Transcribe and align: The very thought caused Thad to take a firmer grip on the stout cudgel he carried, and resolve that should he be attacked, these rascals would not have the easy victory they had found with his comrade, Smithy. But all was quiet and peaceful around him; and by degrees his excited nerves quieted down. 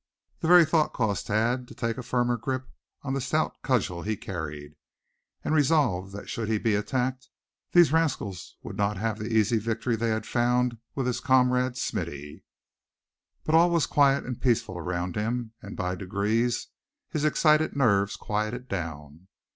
The 0.39 0.47
very 0.47 0.65
thought 0.65 0.93
caused 0.93 1.27
Thad 1.27 1.67
to 1.67 1.75
take 1.75 1.99
a 1.99 2.01
firmer 2.01 2.35
grip 2.35 2.67
on 3.03 3.13
the 3.13 3.21
stout 3.21 3.61
cudgel 3.61 4.01
he 4.01 4.17
carried, 4.17 4.73
and 5.43 5.53
resolve 5.53 6.11
that 6.11 6.27
should 6.27 6.47
he 6.49 6.57
be 6.57 6.73
attacked, 6.73 7.29
these 7.73 7.91
rascals 7.93 8.57
would 8.63 8.75
not 8.77 8.97
have 8.97 9.19
the 9.19 9.31
easy 9.31 9.59
victory 9.59 9.95
they 9.95 10.09
had 10.09 10.25
found 10.25 10.79
with 10.95 11.05
his 11.05 11.19
comrade, 11.19 11.77
Smithy. 11.77 12.43
But 13.43 13.53
all 13.53 13.69
was 13.69 13.85
quiet 13.85 14.25
and 14.25 14.41
peaceful 14.41 14.79
around 14.79 15.15
him; 15.15 15.51
and 15.61 15.77
by 15.77 15.93
degrees 15.93 16.69
his 17.11 17.23
excited 17.23 17.75
nerves 17.75 18.15
quieted 18.15 18.67
down. 18.67 19.27